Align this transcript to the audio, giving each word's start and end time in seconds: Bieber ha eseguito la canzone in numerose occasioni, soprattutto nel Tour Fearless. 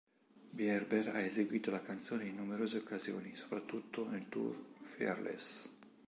Bieber 0.57 1.09
ha 1.13 1.19
eseguito 1.21 1.69
la 1.69 1.83
canzone 1.83 2.25
in 2.25 2.35
numerose 2.37 2.79
occasioni, 2.79 3.35
soprattutto 3.35 4.09
nel 4.09 4.29
Tour 4.29 4.59
Fearless. 4.81 5.69